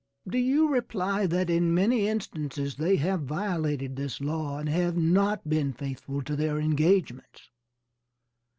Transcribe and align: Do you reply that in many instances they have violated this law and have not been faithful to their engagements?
Do 0.27 0.39
you 0.39 0.67
reply 0.67 1.27
that 1.27 1.47
in 1.47 1.75
many 1.75 2.07
instances 2.07 2.77
they 2.77 2.95
have 2.95 3.21
violated 3.21 3.95
this 3.97 4.19
law 4.19 4.57
and 4.57 4.67
have 4.67 4.97
not 4.97 5.47
been 5.47 5.73
faithful 5.73 6.23
to 6.23 6.35
their 6.35 6.57
engagements? 6.57 7.51